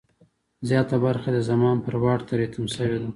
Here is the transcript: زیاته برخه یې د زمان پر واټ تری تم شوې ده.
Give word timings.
زیاته 0.67 0.95
برخه 1.05 1.29
یې 1.29 1.35
د 1.35 1.39
زمان 1.49 1.75
پر 1.85 1.95
واټ 2.03 2.19
تری 2.29 2.47
تم 2.53 2.65
شوې 2.75 2.97
ده. 3.01 3.09